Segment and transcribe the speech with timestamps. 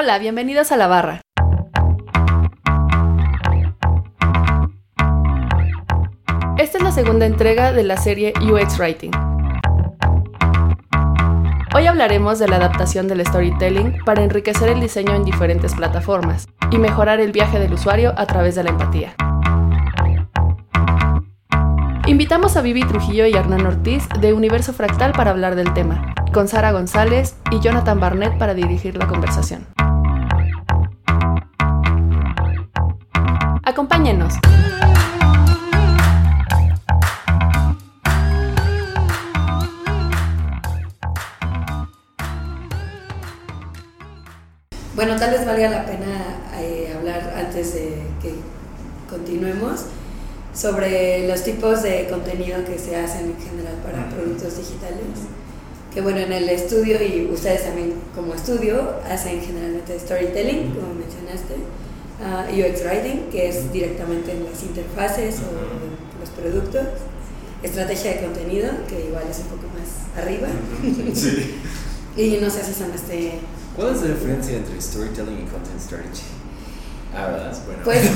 [0.00, 1.22] Hola, bienvenidos a La Barra.
[6.56, 9.10] Esta es la segunda entrega de la serie UX Writing.
[11.74, 16.78] Hoy hablaremos de la adaptación del storytelling para enriquecer el diseño en diferentes plataformas y
[16.78, 19.16] mejorar el viaje del usuario a través de la empatía.
[22.06, 26.46] Invitamos a Vivi Trujillo y Hernán Ortiz de Universo Fractal para hablar del tema, con
[26.46, 29.66] Sara González y Jonathan Barnett para dirigir la conversación.
[33.68, 34.32] Acompáñenos.
[44.94, 46.06] Bueno, tal vez valga la pena
[46.58, 48.36] eh, hablar antes de que
[49.06, 49.84] continuemos
[50.54, 55.28] sobre los tipos de contenido que se hacen en general para productos digitales.
[55.92, 61.56] Que bueno, en el estudio y ustedes también como estudio hacen generalmente storytelling, como mencionaste,
[62.20, 66.86] uh, UX writing, que es directamente en las interfaces o los productos,
[67.62, 70.48] estrategia de contenido, que igual es un poco más arriba.
[71.14, 71.60] Sí.
[72.16, 73.38] y no sé si son este
[73.76, 76.24] ¿Cuál es la diferencia entre storytelling y content strategy?
[77.14, 77.56] Ah, ¿verdad?
[77.64, 77.82] Bueno.
[77.84, 78.02] Pues,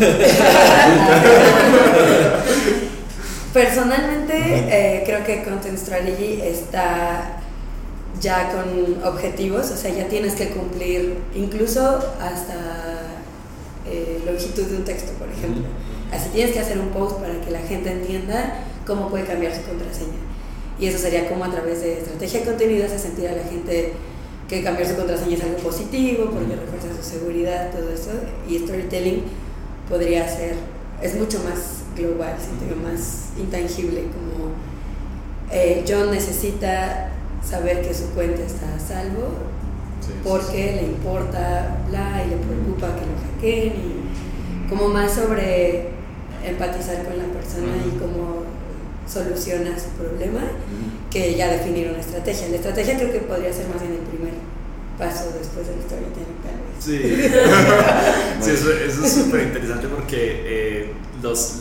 [3.52, 7.38] personalmente eh, creo que Content Strategy está
[8.20, 11.80] ya con objetivos, o sea, ya tienes que cumplir incluso
[12.20, 12.91] hasta
[13.86, 15.64] eh, longitud de un texto, por ejemplo.
[16.12, 19.62] Así tienes que hacer un post para que la gente entienda cómo puede cambiar su
[19.62, 20.20] contraseña.
[20.78, 23.92] Y eso sería como a través de estrategia de contenido hace sentir a la gente
[24.48, 28.10] que cambiar su contraseña es algo positivo porque refuerza su seguridad, todo eso.
[28.48, 29.22] Y storytelling
[29.88, 30.56] podría ser,
[31.00, 34.52] es mucho más global, siento más intangible, como
[35.50, 37.10] eh, John necesita
[37.42, 39.28] saber que su cuenta está a salvo
[40.24, 45.88] porque le importa bla y le preocupa que lo hackeen y como más sobre
[46.44, 48.44] empatizar con la persona y cómo
[49.06, 50.40] soluciona su problema
[51.10, 52.48] que ya definir una estrategia.
[52.48, 54.32] La estrategia creo que podría ser más bien el primer
[54.98, 56.80] paso después del storytelling tal vez.
[56.80, 56.98] Sí,
[58.40, 61.56] sí eso, eso, es súper interesante porque eh, los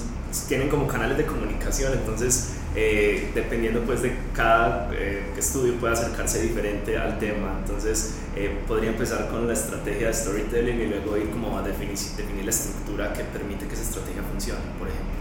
[0.48, 6.42] tienen como canales de comunicación, entonces eh, dependiendo pues de cada eh, estudio puede acercarse
[6.42, 11.30] diferente al tema, entonces eh, podría empezar con la estrategia de storytelling y luego ir
[11.32, 15.12] como a definir, definir la estructura que permite que esa estrategia funcione, por ejemplo.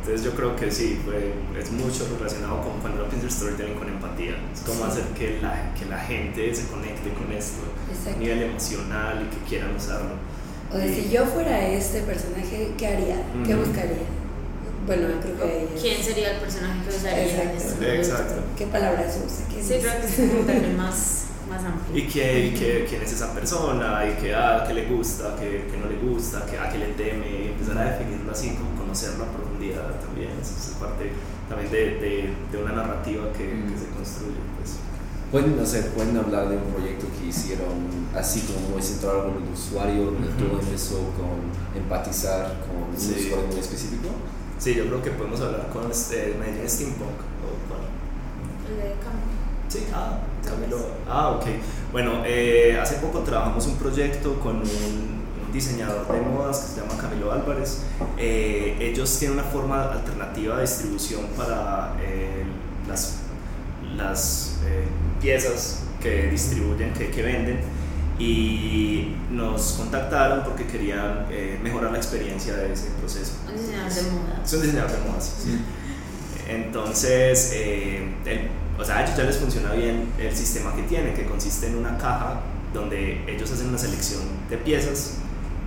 [0.00, 1.00] Entonces yo creo que sí,
[1.58, 4.36] es mucho relacionado con cuando uno piensa storytelling con empatía.
[4.52, 7.62] Es como hacer que la, que la gente se conecte con esto
[8.06, 10.10] a nivel emocional y que quieran usarlo.
[10.70, 13.16] O sea, si yo fuera este personaje, ¿qué haría?
[13.46, 14.25] ¿Qué buscaría?
[14.86, 17.52] Bueno, creo que ¿Quién sería el personaje que usaría?
[17.52, 17.84] Exacto.
[17.84, 18.34] Exacto.
[18.56, 19.46] ¿Qué palabras usa?
[19.48, 21.96] ¿Qué sí, creo que es un término más más amplio.
[21.96, 25.66] Y, que, y que, quién es esa persona, y que, ah, que le gusta, que,
[25.70, 28.74] que no le gusta, que, ah, que le teme, y empezar a definirlo así, como
[28.80, 30.30] conocerlo a profundidad también.
[30.40, 31.12] Eso es parte
[31.48, 34.42] también de, de, de una narrativa que, que, se construye.
[34.58, 34.74] Pues.
[35.30, 39.42] Pueden, no sé, pueden hablar de un proyecto que hicieron así como muy centrado con
[39.42, 43.26] el usuario, donde todo empezó con empatizar con un Sí.
[43.26, 44.08] usuario muy específico.
[44.58, 47.10] Sí, yo creo que podemos hablar con este, Medellín Steampunk.
[47.10, 47.82] ¿o cuál?
[48.70, 49.36] El de Camilo.
[49.68, 50.78] Sí, ah, Camilo.
[51.08, 51.44] Ah, ok.
[51.92, 56.80] Bueno, eh, hace poco trabajamos un proyecto con un, un diseñador de modas que se
[56.80, 57.82] llama Camilo Álvarez.
[58.18, 62.44] Eh, ellos tienen una forma alternativa de distribución para eh,
[62.88, 63.18] las,
[63.96, 64.84] las eh,
[65.20, 67.60] piezas que distribuyen, que, que venden
[68.18, 73.32] y nos contactaron porque querían eh, mejorar la experiencia de ese proceso.
[73.48, 74.42] Un diseñador de moda.
[74.44, 75.34] Es un diseñador de modas.
[75.42, 75.60] sí.
[76.48, 78.48] Entonces, eh, el-
[78.80, 81.76] o sea, a ellos ya les funciona bien el sistema que tienen, que consiste en
[81.76, 82.40] una caja
[82.72, 85.14] donde ellos hacen una selección de piezas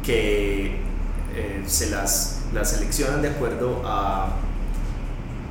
[0.05, 0.77] que
[1.35, 4.29] eh, se las, las seleccionan de acuerdo a,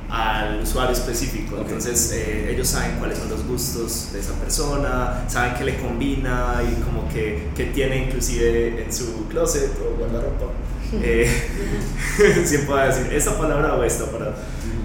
[0.09, 1.57] al usuario específico.
[1.59, 6.61] Entonces, eh, ellos saben cuáles son los gustos de esa persona, saben qué le combina
[6.63, 10.45] y como que, que tiene inclusive en su closet o guardarropa.
[11.03, 11.29] Eh,
[12.45, 14.33] siempre voy a decir esta palabra o esta para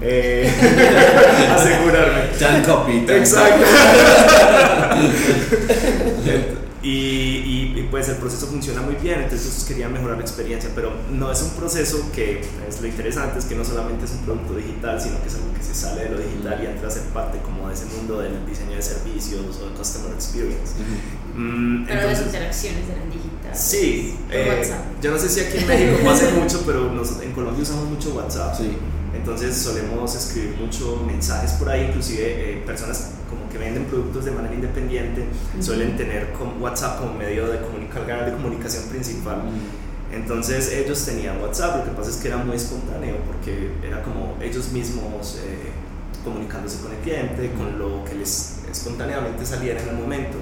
[0.01, 0.47] eh,
[1.55, 2.21] asegurarme.
[2.37, 3.05] Tan copy.
[3.09, 3.65] Exacto.
[8.15, 11.51] el proceso funciona muy bien, entonces ellos querían mejorar la experiencia, pero no es un
[11.51, 15.27] proceso que es lo interesante, es que no solamente es un producto digital, sino que
[15.27, 17.73] es algo que se sale de lo digital y entra a ser parte como de
[17.75, 20.73] ese mundo del diseño de servicios o de customer experience.
[21.35, 23.59] Mm, Pero las entonces- interacciones eran digitales.
[23.59, 24.85] Sí, eh, WhatsApp.
[25.01, 28.13] yo no sé si aquí en México pasa mucho, pero nos- en Colombia usamos mucho
[28.15, 28.55] WhatsApp.
[28.57, 28.77] Sí.
[29.15, 32.21] Entonces solemos escribir mucho mensajes por ahí, inclusive
[32.59, 35.25] eh, personas como porque venden productos de manera independiente,
[35.59, 36.27] suelen tener
[36.59, 37.59] WhatsApp como medio de
[38.05, 39.43] canal de comunicación principal.
[40.11, 44.37] Entonces ellos tenían WhatsApp, lo que pasa es que era muy espontáneo porque era como
[44.41, 45.71] ellos mismos eh,
[46.23, 50.37] comunicándose con el cliente, con lo que les espontáneamente saliera en el momento.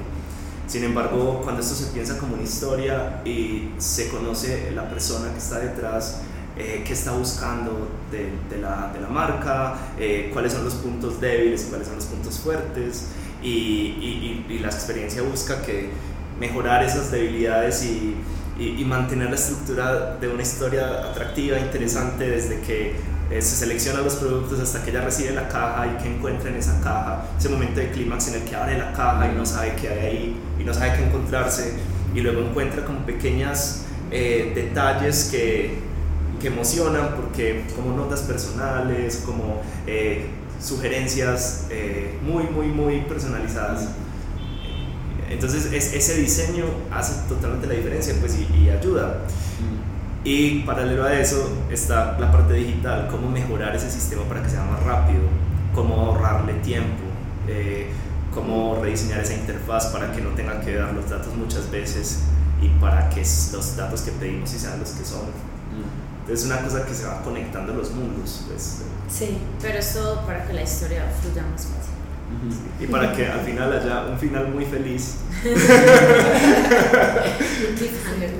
[0.67, 5.37] Sin embargo, cuando esto se piensa como una historia y se conoce la persona que
[5.37, 6.21] está detrás,
[6.57, 11.19] eh, qué está buscando de, de, la, de la, marca, eh, cuáles son los puntos
[11.19, 13.07] débiles y cuáles son los puntos fuertes,
[13.41, 15.89] y, y, y, la experiencia busca que
[16.39, 18.15] mejorar esas debilidades y,
[18.57, 22.93] y, mantener la estructura de una historia atractiva, interesante, desde que
[23.31, 26.57] eh, se seleccionan los productos hasta que ella recibe la caja y que encuentra en
[26.57, 29.73] esa caja, ese momento de clímax en el que abre la caja y no sabe
[29.81, 31.73] qué hay ahí y no sabe qué encontrarse.
[32.13, 35.79] Y luego encuentra como pequeñas eh, detalles que,
[36.43, 40.27] que, emocionan porque como notas personales, como eh,
[40.61, 41.67] sugerencias
[42.21, 43.87] muy, muy, muy personalizadas.
[45.29, 49.21] Entonces ese diseño hace totalmente la diferencia pues, y, y ayuda.
[50.25, 54.63] Y paralelo a eso está la parte digital, cómo mejorar ese sistema para que sea
[54.63, 55.21] más rápido,
[55.75, 57.03] cómo ahorrarle tiempo,
[57.47, 57.87] eh,
[58.33, 62.21] cómo rediseñar esa interfaz para que no tenga que dar los datos muchas veces
[62.61, 65.25] y para que los datos que pedimos sean los que son.
[66.29, 68.45] Es una cosa que se va conectando los mundos.
[68.47, 68.83] Pues.
[69.09, 71.93] Sí, pero es todo para que la historia fluya más fácil.
[72.79, 75.17] Y para que al final haya un final muy feliz.
[75.43, 75.55] un
[77.75, 78.31] cliffhanger.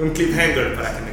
[0.00, 1.12] Un cliffhanger para que me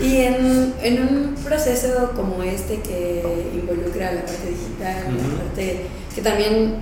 [0.00, 3.22] y en, en, un proceso como este que
[3.54, 6.76] involucra la parte digital, la parte que también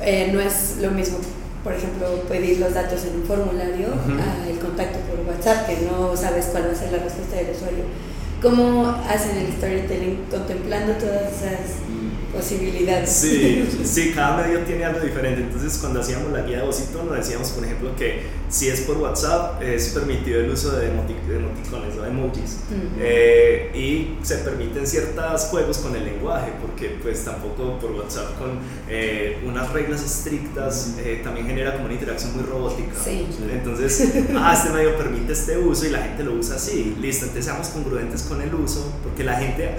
[0.00, 1.18] eh, no es lo mismo,
[1.62, 3.88] por ejemplo, pedir los datos en un formulario
[4.48, 7.84] el contacto por WhatsApp, que no sabes cuál va a ser la respuesta del usuario.
[8.42, 11.78] ¿Cómo hacen el storytelling contemplando todas esas
[12.32, 13.10] posibilidades.
[13.10, 15.42] Sí, sí, cada medio tiene algo diferente.
[15.42, 18.98] Entonces, cuando hacíamos la guía de Bocito, nos decíamos, por ejemplo, que si es por
[18.98, 22.58] WhatsApp, es permitido el uso de, emoticones o emojis.
[23.00, 28.58] Eh, y se permiten ciertos juegos con el lenguaje, porque pues tampoco por WhatsApp con
[28.90, 32.92] eh, unas reglas estrictas eh, también genera como una interacción muy robótica.
[33.02, 33.26] Sí.
[33.50, 36.94] Entonces, ah, este medio permite este uso y la gente lo usa así.
[37.00, 39.70] Listo, entonces seamos congruentes con el uso, porque la gente,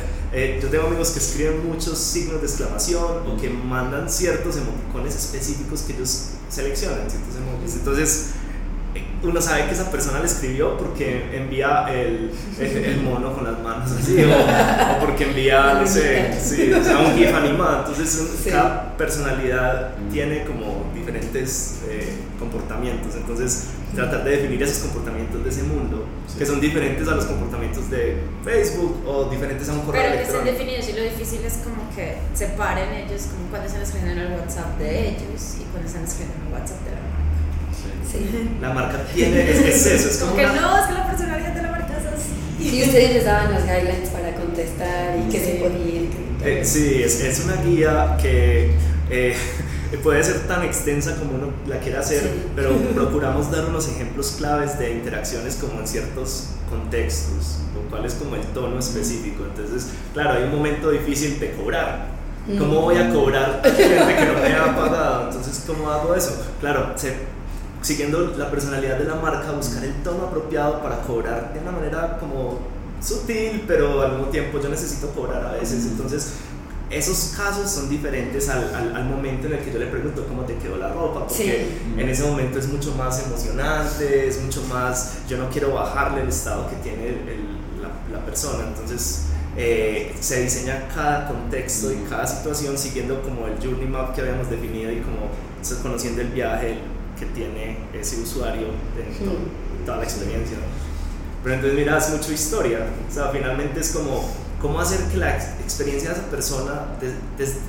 [0.60, 5.84] yo tengo amigos que escriben muchos signos de exclamación o que mandan ciertos emoticones específicos
[5.84, 7.76] que ellos seleccionan, ciertos emojis.
[7.76, 8.32] Entonces,
[9.24, 13.92] uno sabe que esa persona le escribió porque envía el, el, mono con las manos
[13.92, 17.80] así, o, porque envía, no sé, sí, o sea, un GIF animado.
[17.80, 23.16] Entonces, cada personalidad tiene como diferentes eh, comportamientos.
[23.16, 26.06] Entonces, tratar de definir esos comportamientos de ese mundo,
[26.38, 30.24] que son diferentes a los comportamientos de Facebook o diferentes a un correo Pero que
[30.24, 34.32] estén definidos y lo difícil es como que separen ellos, como cuando están escribiendo en
[34.32, 37.24] el WhatsApp de ellos y cuando están escribiendo en el WhatsApp de la marca.
[38.10, 38.58] Sí.
[38.62, 41.63] La marca tiene, es, es eso, es como, que no, es que la personalidad de
[42.64, 46.10] Y ustedes les daban los guidelines para contestar y que se podían.
[46.44, 48.72] Eh, sí, es, es una guía que...
[49.10, 49.36] Eh,
[50.04, 52.24] puede ser tan extensa como uno la quiera hacer,
[52.56, 58.16] pero procuramos dar unos ejemplos claves de interacciones como en ciertos contextos, lo cual es
[58.16, 59.44] como el tono específico.
[59.46, 62.14] Entonces, claro, hay un momento difícil de cobrar.
[62.60, 65.30] ¿Cómo voy a cobrar a gente que no me ha pagado?
[65.30, 66.46] Entonces, ¿cómo hago eso?
[66.60, 66.94] Claro,
[67.84, 72.18] siguiendo la personalidad de la marca, buscar el tono apropiado para cobrar de una manera
[72.18, 72.60] como
[73.02, 75.86] sutil, pero al mismo tiempo yo necesito cobrar a veces.
[75.86, 76.32] Entonces,
[76.90, 80.56] esos casos son diferentes al, al, momento en el que yo le pregunto cómo te
[80.56, 85.38] quedó la ropa, porque en ese momento es mucho más emocionante, es mucho más, yo
[85.38, 87.18] no quiero bajarle el estado que tiene
[87.82, 89.24] la, la, persona, entonces
[89.58, 94.50] eh, se diseña cada contexto y cada situación siguiendo como el journey map que habíamos
[94.50, 95.30] definido y como
[95.82, 96.78] conociendo el viaje
[97.24, 100.58] que tiene ese usuario dentro de toda la experiencia.
[101.44, 104.30] Pero entonces mira, es mucho historia, o sea, finalmente es como
[104.62, 106.86] cómo hacer que la experiencia de esa persona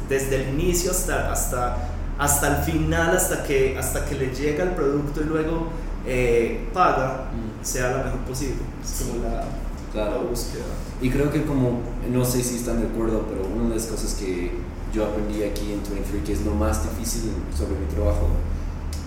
[0.09, 4.71] desde el inicio hasta, hasta, hasta el final, hasta que, hasta que le llega el
[4.71, 5.69] producto y luego
[6.07, 7.65] eh, paga, mm.
[7.65, 8.63] sea la mejor posible.
[8.85, 9.45] Es como la,
[9.93, 10.29] claro.
[10.31, 10.65] búsqueda.
[11.03, 11.81] Y creo que como,
[12.13, 14.53] no sé si están de acuerdo, pero una de las cosas que
[14.93, 18.29] yo aprendí aquí en 23, que es lo más difícil sobre mi trabajo,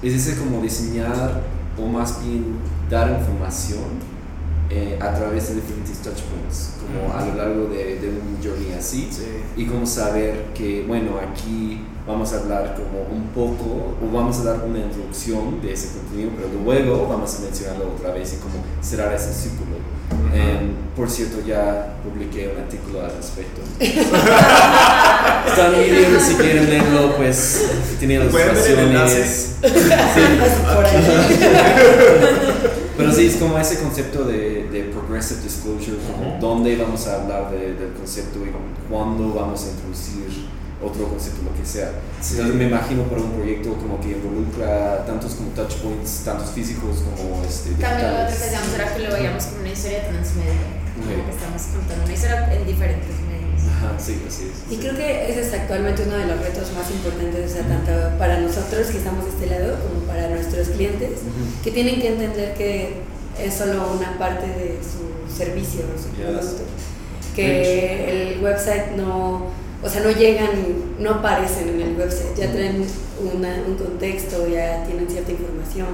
[0.03, 1.41] es ese como diseñar
[1.81, 2.57] o más bien
[2.89, 4.17] dar información
[4.69, 9.07] eh, a través de diferentes touchpoints, como a lo largo de, de un journey así,
[9.11, 9.23] Sí.
[9.55, 14.43] y como saber que, bueno, aquí vamos a hablar como un poco, o vamos a
[14.43, 18.55] dar una introducción de ese contenido, pero luego vamos a mencionarlo otra vez y como
[18.81, 19.77] cerrar ese círculo.
[20.33, 23.61] Em, por cierto, ya publiqué un artículo al respecto.
[23.79, 27.65] Está en mi libro, si quieren leerlo, pues
[27.99, 28.31] tenía las.
[30.73, 31.03] Por ahí.
[32.97, 36.39] Pero sí, es como ese concepto de, de progressive disclosure, como Ujú.
[36.41, 38.51] dónde vamos a hablar de- del concepto y
[38.89, 40.47] cuándo vamos a introducir
[40.84, 41.91] otro concepto, lo que sea.
[42.22, 42.34] Sí.
[42.38, 47.01] Entonces me imagino para un proyecto como que involucra tantos como touch points, tantos físicos
[47.01, 50.67] como este, También lo otro que hacíamos era que lo veíamos como una historia transmedia,
[50.93, 53.62] como que estamos contando una historia en diferentes medios.
[53.74, 54.72] Ajá, sí, así es.
[54.72, 57.91] Y creo que ese es actualmente uno de los retos más importantes, o sea, tanto
[58.17, 61.63] para nosotros que estamos de este lado como para nuestros clientes, Ujú.
[61.63, 63.01] que tienen que entender que
[63.41, 66.25] es solo una parte de su servicio, su Yes.
[66.27, 66.63] producto.
[67.36, 69.48] Que el website no,
[69.84, 70.50] o sea, no llegan,
[71.00, 72.84] no aparecen en el website, ya traen
[73.34, 75.88] una- un contexto, ya tienen cierta información,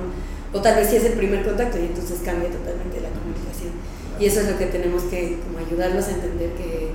[0.54, 3.72] o tal vez sí es el primer contacto y entonces cambia totalmente la comunicación.
[4.20, 6.92] Y eso es lo que tenemos que como ayudarlos a entender que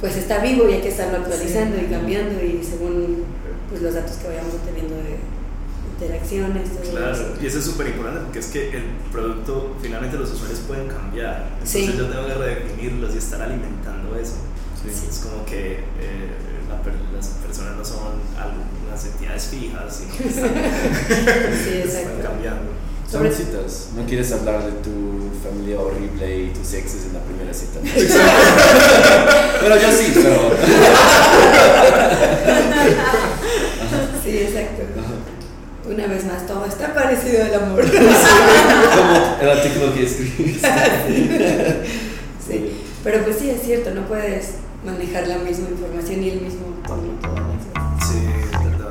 [0.00, 3.24] pues está vivo y hay que estarlo actualizando y cambiando y según
[3.70, 5.16] pues, los datos que vayamos obteniendo de
[5.94, 7.34] interacciones, Claro, eso.
[7.40, 11.48] y eso es súper importante porque es que el producto, finalmente los usuarios pueden cambiar.
[11.54, 11.94] Entonces Sí.
[11.96, 14.34] yo tengo que redefinirlos y estar alimentando eso.
[14.84, 15.06] Sí.
[15.10, 16.28] Es como que eh,
[16.68, 22.22] la per- las personas no son algunas entidades fijas, sino que están, Sí, están exacto.
[22.22, 22.70] cambiando.
[23.10, 23.88] Son Sobre- citas.
[23.96, 27.78] No quieres hablar de tu familia horrible y tus exes en la primera cita.
[29.60, 30.50] pero yo sí, pero.
[34.24, 34.82] Sí, exacto.
[35.88, 37.84] Una vez más, todo está parecido al amor.
[37.84, 40.68] Como el artículo que escribiste.
[42.46, 42.72] Sí,
[43.04, 47.02] pero pues sí es cierto, no puedes manejar la misma información y el mismo tono
[47.20, 47.72] todas las veces.
[48.08, 48.18] Sí,
[48.52, 48.90] es verdad.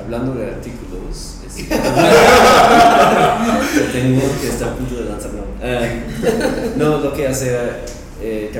[0.00, 1.54] Hablando de artículos, es-
[3.92, 5.30] tengo que estar a punto de lanzar.
[5.32, 6.02] No, Eh,
[6.76, 7.56] no lo que hace,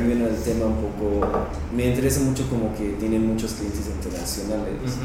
[0.04, 1.26] cambiando el tema un poco,
[1.74, 4.98] me interesa mucho como que tienen muchos clientes internacionales.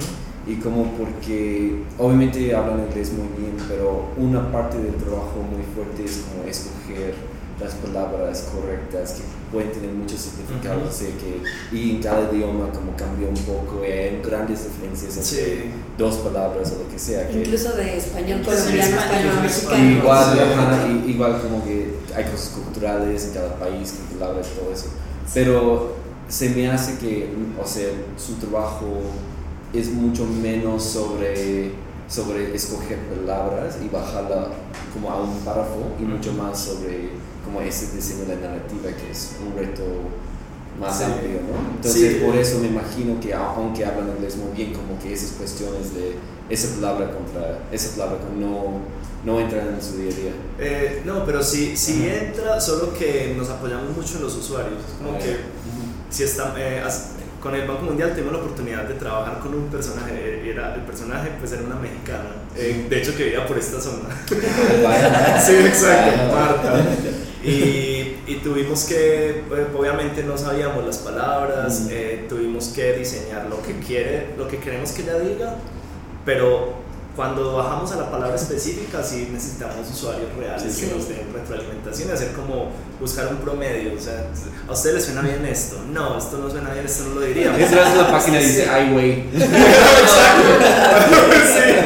[0.47, 6.05] y como porque obviamente hablan inglés muy bien, pero una parte del trabajo muy fuerte
[6.05, 7.13] es como escoger
[7.59, 10.89] las palabras correctas que pueden tener muchos significados, Ujú.
[10.89, 15.17] o sea que, y en cada idioma como cambia un poco, y hay grandes diferencias
[15.17, 15.71] entre Sí.
[15.97, 17.27] dos palabras o lo que sea.
[17.27, 19.83] Que, Incluso de español colombiano, de español, español español.
[19.83, 19.91] mexicano.
[19.99, 20.39] Igual, Sí.
[20.39, 24.71] ajá, y- igual como que hay cosas culturales en cada país, con palabras y todo
[24.73, 24.87] eso.
[25.33, 25.95] Pero
[26.27, 27.29] se me hace que,
[27.61, 28.85] o sea, su trabajo
[29.73, 31.71] es mucho menos sobre,
[32.09, 34.47] sobre escoger palabras y bajarla
[34.93, 37.09] como a un párrafo y mucho más sobre
[37.45, 39.83] como ese diseño de narrativa que es un reto
[40.79, 41.03] más Sí.
[41.03, 41.75] amplio, ¿no?
[41.75, 42.21] Entonces Sí.
[42.25, 46.15] por eso me imagino que aunque hablan inglés muy bien, como que esas cuestiones de
[46.49, 48.79] esa palabra contra esa palabra no,
[49.25, 50.31] no entran en su día a día.
[50.57, 52.25] Eh, no, pero sí, sí Ajá.
[52.25, 54.79] entra, solo que nos apoyamos mucho en los usuarios.
[54.97, 55.37] Como que
[56.09, 56.81] si está, eh,
[57.41, 60.81] con el Banco Mundial tuvimos la oportunidad de trabajar con un personaje, eh, era, el
[60.81, 64.09] personaje pues era una mexicana, eh, de hecho que vivía por esta zona.
[64.83, 65.39] Vaya.
[65.41, 66.61] Sí, exacto, Ah.
[66.63, 66.83] Marta.
[67.43, 73.61] Y, y tuvimos que, eh, obviamente no sabíamos las palabras, eh, tuvimos que diseñar lo
[73.61, 75.55] que quiere, lo que queremos que ella diga,
[76.25, 76.73] pero
[77.19, 80.85] cuando bajamos a la palabra específica sí necesitamos usuarios reales Sí.
[80.85, 84.25] que nos den retroalimentación y hacer como buscar un promedio, o sea,
[84.65, 85.81] ¿a ustedes les suena bien esto?
[85.91, 87.59] No, esto no suena bien, esto no lo diríamos.
[87.59, 89.29] Entras a la página y dice, ay, güey.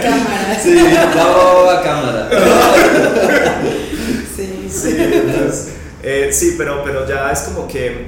[0.04, 0.60] Cámara.
[0.62, 2.30] Sí, la cámara.
[4.36, 4.70] Sí.
[4.70, 5.70] Sí, entonces,
[6.04, 8.06] eh, sí, pero, pero ya es como que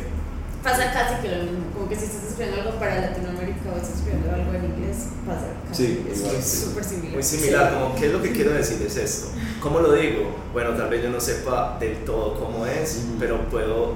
[0.66, 3.98] Pasa casi que lo mismo, como que si estás escribiendo algo para Latinoamérica o estás
[4.02, 5.86] escribiendo algo en inglés, pasa casi.
[5.86, 6.58] Sí, es igual, muy- sí.
[6.66, 7.14] súper similar.
[7.14, 9.28] Muy similar, como qué es lo que quiero decir es esto.
[9.62, 10.36] ¿Cómo lo digo?
[10.54, 13.18] Bueno, tal vez yo no sepa del todo cómo es, Ujú.
[13.20, 13.94] pero puedo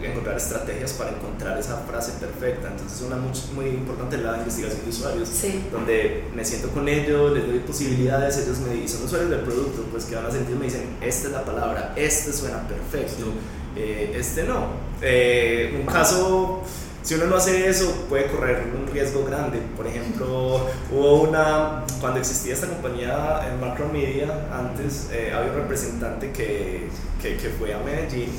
[0.00, 2.68] encontrar estrategias para encontrar esa frase perfecta.
[2.68, 5.64] Entonces, una muy, muy importante la investigación de usuarios, Sí.
[5.72, 9.82] donde me siento con ellos, les doy posibilidades, ellos me dicen, son usuarios del producto,
[9.90, 13.32] pues que van a sentir, me dicen, esta es la palabra, este suena perfecto,
[13.76, 14.66] eh, este no.
[15.00, 16.62] Eh, un caso
[17.04, 19.60] si uno no hace eso, puede correr un riesgo grande.
[19.76, 26.32] Por ejemplo, hubo una, cuando existía esta compañía en Macromedia, antes eh, había un representante
[26.32, 26.88] que,
[27.20, 28.30] que, que fue a Medellín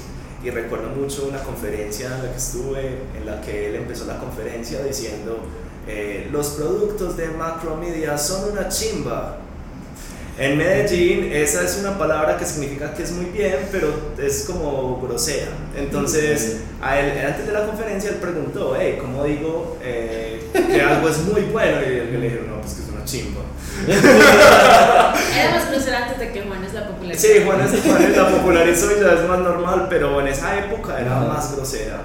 [0.44, 4.18] y recuerdo mucho una conferencia en la que estuve, en la que él empezó la
[4.18, 5.38] conferencia diciendo,
[5.88, 9.38] eh, los productos de Macromedia son una chimba.
[10.38, 15.00] En Medellín esa es una palabra que significa que es muy bien, pero es como
[15.02, 15.52] grosera.
[15.78, 21.08] Entonces, a él, antes de la conferencia, él preguntó, hey, ¿cómo digo eh, que algo
[21.08, 21.78] es muy bueno?
[21.82, 23.42] Y él le dijo, no, pues que es una chimba.
[23.88, 27.28] Era más grosera antes de que Juanes la popularizó.
[27.28, 31.16] Sí, Juanes, Juanes la popularizó y ya es más normal, pero en esa época era
[31.22, 32.02] más grosera.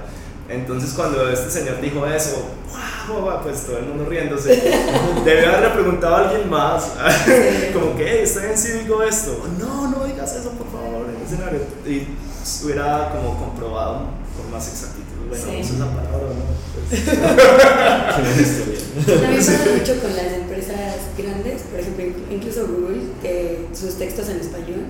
[0.48, 2.99] Entonces cuando este señor dijo eso, wow,
[3.42, 4.48] pues todo el mundo riéndose.
[5.24, 6.92] Debe haberle preguntado a alguien más,
[7.72, 9.46] como que, hey, está bien si digo esto.
[9.58, 11.60] No, no digas eso, por favor, en el escenario.
[11.86, 12.06] Y
[12.64, 15.06] hubiera como comprobado con más exactitud.
[15.28, 15.56] Bueno, sí.
[15.60, 16.44] es esa palabra, ¿no?
[16.88, 17.06] Pues,
[19.06, 24.40] También pasa mucho con las empresas grandes, por ejemplo, incluso Google, que sus textos en
[24.40, 24.86] español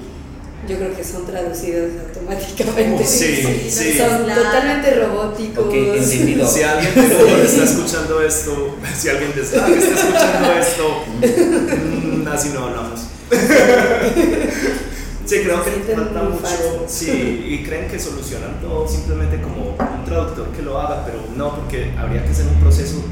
[0.69, 3.05] yo creo que son traducidos automáticamente.
[3.05, 3.99] Sí, sí.
[3.99, 5.67] Son totalmente robóticos.
[5.67, 6.47] Ok, entendido.
[6.47, 12.29] Si alguien de Google está escuchando esto, si alguien de Slack está escuchando esto, mmm,
[12.29, 13.01] así no hablamos.
[15.27, 16.85] Sí, creo que falta mucho.
[16.89, 21.55] Sí, y creen que solucionan todo simplemente como un traductor que lo haga, pero no,
[21.55, 23.05] porque habría que hacer un proceso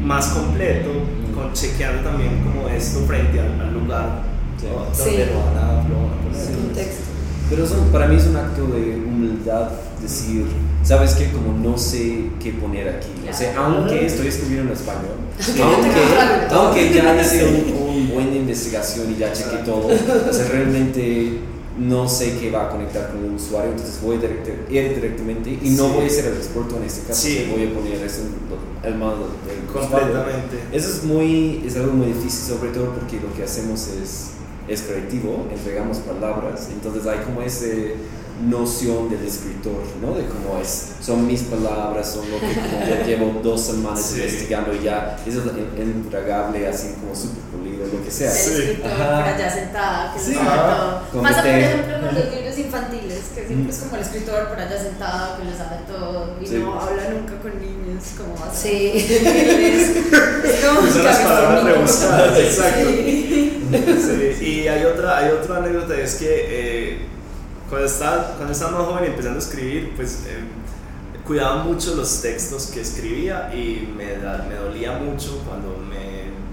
[0.00, 0.90] más completo,
[1.34, 4.22] con chequeando también como esto frente al, al lugar
[4.92, 5.16] Sí.
[5.18, 6.88] lo lo van a poner.
[7.48, 10.46] Pero eso para mí es un acto de humildad decir,
[10.84, 11.30] ¿sabes qué?
[11.32, 13.08] Como no sé qué poner aquí.
[13.28, 15.16] O sea, aunque estoy escribiendo en español,
[15.62, 21.40] aunque, aunque ya hice un, un buena investigación y ya chequé todo, o sea, realmente
[21.76, 25.70] no sé qué va a conectar con el usuario, entonces voy a ir directamente y
[25.70, 25.92] no Sí.
[25.96, 27.48] voy a ser el experto en este caso, Sí.
[27.50, 28.20] voy a poner eso
[28.84, 29.88] en el modo del usuario.
[30.12, 30.56] Completamente.
[30.72, 34.32] Eso es, muy, es algo muy difícil, sobre todo porque lo que hacemos es,
[34.70, 37.66] es creativo, entregamos palabras, entonces hay como esa
[38.48, 40.14] noción del escritor, ¿no?
[40.14, 44.20] De cómo es, son mis palabras, son lo que como yo llevo dos semanas Sí.
[44.22, 48.30] investigando y ya, eso es el- el intragable, así como súper pulido, lo que sea.
[48.32, 48.50] El Sí.
[48.62, 49.24] escritor Ajá.
[49.24, 50.34] por allá sentada, que Sí.
[50.40, 51.02] Ajá.
[51.12, 51.20] todo.
[51.22, 55.36] Por ejemplo con los libros infantiles, que siempre es como el escritor por allá sentado,
[55.36, 56.54] que lo sabe todo y Sí.
[56.64, 58.92] no habla nunca con niños, como vas a Sí.
[60.50, 62.88] Es como Son las palabras rebuscadas, exacto.
[64.40, 66.98] Y hay otra, hay otra anécdota, es que eh,
[67.68, 70.40] cuando, estaba, cuando estaba más joven y empezando a escribir, pues eh,
[71.26, 74.16] cuidaba mucho los textos que escribía y me,
[74.48, 76.09] me dolía mucho cuando me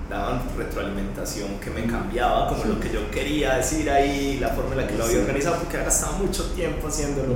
[0.10, 4.78] daban retroalimentación que me cambiaba como lo que yo quería decir ahí, la forma en
[4.82, 7.36] la que lo había organizado, porque había gastado mucho tiempo haciéndolo.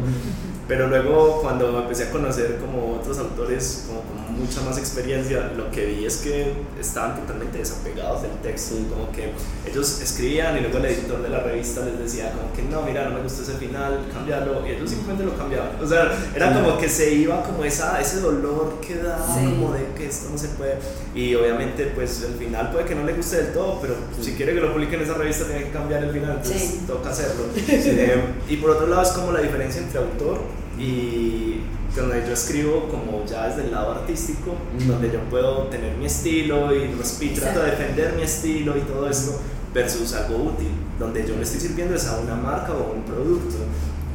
[0.68, 5.70] Pero luego cuando empecé a conocer como otros autores como con mucha más experiencia, lo
[5.70, 9.32] que vi es que estaban totalmente desapegados del texto, como que
[9.70, 13.04] ellos escribían y luego el editor de la revista les decía como que no, mira,
[13.10, 15.72] no me gustó ese final, cámbialo, y ellos simplemente lo cambiaban.
[15.84, 19.44] O sea, era como que se iba como esa, ese dolor que da, Sí.
[19.44, 20.78] como de que esto no se puede.
[21.14, 24.54] Y obviamente pues el final puede que no le guste del todo, pero si quiere
[24.54, 26.82] que lo publique en esa revista tiene que cambiar el final, entonces Sí.
[26.86, 27.44] toca hacerlo.
[27.70, 30.40] Eh, y por otro lado es como la diferencia entre autor
[30.78, 31.62] y
[31.96, 34.88] donde yo escribo como ya desde el lado artístico, Mm.
[34.88, 38.82] donde yo puedo tener mi estilo y, resp- y trato de defender mi estilo y
[38.82, 39.40] todo esto,
[39.74, 40.68] versus algo útil,
[41.00, 43.56] donde yo le estoy sirviendo es a una marca o a un producto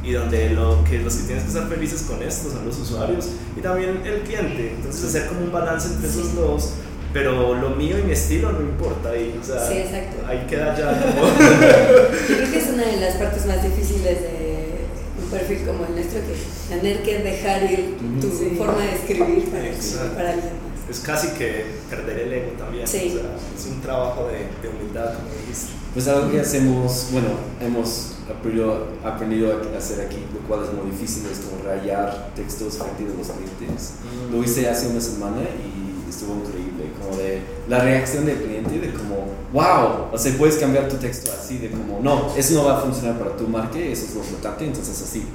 [0.03, 3.27] y donde lo que, los que tienen que estar felices con esto son los usuarios
[3.57, 4.73] y también el cliente.
[4.77, 6.73] Entonces hacer como un balance entre esos dos,
[7.17, 10.17] pero lo mío y mi estilo no importa y o sea, Sí, exacto.
[10.27, 11.25] ahí queda ya como...
[11.25, 11.33] Yo
[12.37, 14.75] creo que es una de las partes más difíciles de
[15.23, 18.53] un perfil como el nuestro, que tener que dejar ir tu Sí.
[18.55, 20.89] forma de escribir para, escribir para alguien más.
[20.95, 22.87] Es casi que perder el ego también.
[22.87, 23.15] Sí.
[23.17, 25.71] o sea, es un trabajo de, de humildad, como dijiste.
[25.95, 30.91] Pues algo que hacemos, bueno, hemos aprendido, aprendido a hacer aquí, lo cual es muy
[30.91, 33.93] difícil, es como rayar textos frente a los clientes.
[34.31, 38.93] Lo hice hace una semana y estuvo increíble, como de la reacción del cliente, de
[38.93, 42.77] como, wow, o sea, puedes cambiar tu texto así, de como, no, eso no va
[42.77, 45.25] a funcionar para tu marca, eso es lo importante, entonces así.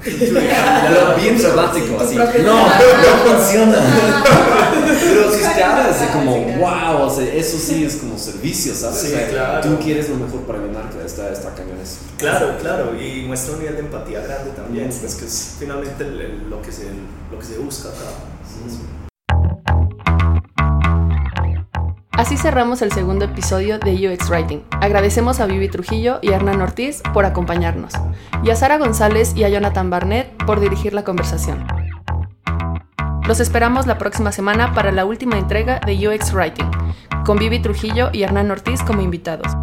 [1.20, 2.14] Bien romántico, así.
[2.16, 3.78] No, no funciona.
[5.02, 9.00] Pero sus caras de como, wow, o sea, eso sí es como servicio, ¿sabes?
[9.00, 9.68] Sí, O sea, claro.
[9.68, 11.98] Tú quieres lo mejor para mi marca, está, está cañón eso.
[12.18, 16.20] Claro, claro, y muestra un nivel de empatía grande también, pues que es finalmente el-
[16.20, 16.84] el- lo, que se,
[17.30, 19.09] lo que se busca acá.
[22.20, 24.60] Así cerramos el segundo episodio de UX Writing.
[24.72, 27.94] Agradecemos a Vivi Trujillo y a Hernán Ortiz por acompañarnos,
[28.44, 31.66] y a Sara González y a Jonathan Barnett por dirigir la conversación.
[33.26, 36.70] Los esperamos la próxima semana para la última entrega de UX Writing,
[37.24, 39.56] con Vivi Trujillo y Hernán Ortiz como invitados.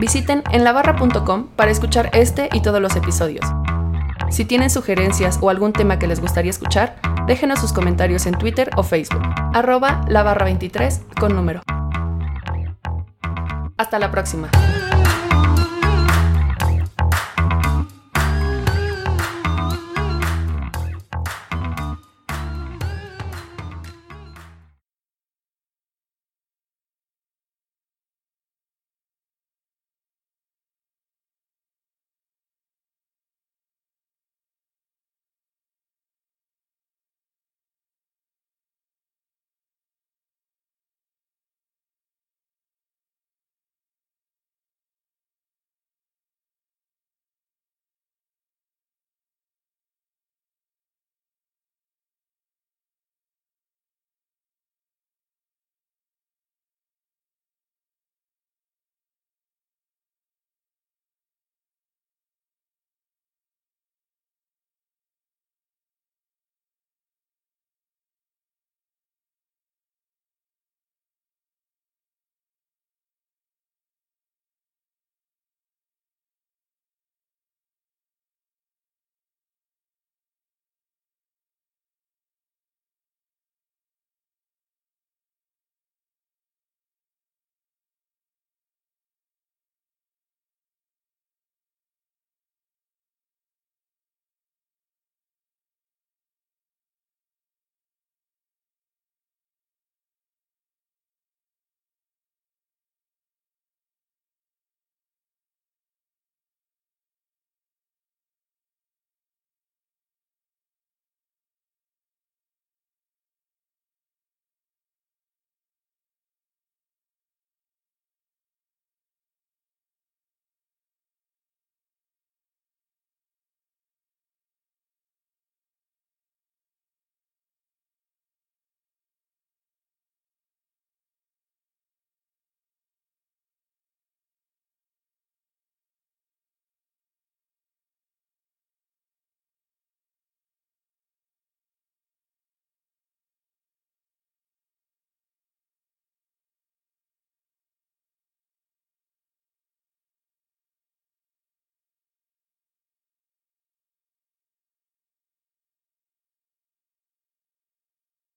[0.00, 3.44] Visiten enlabarra.com para escuchar este y todos los episodios.
[4.30, 8.70] Si tienen sugerencias o algún tema que les gustaría escuchar, déjenos sus comentarios en Twitter
[8.76, 11.62] o Facebook, arroba la barra 23 con número.
[13.76, 14.48] Hasta la próxima.